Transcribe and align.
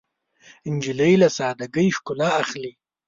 نجلۍ 0.73 1.13
له 1.21 1.27
سادګۍ 1.37 1.87
ښکلا 1.97 2.29
اخلي. 2.41 2.71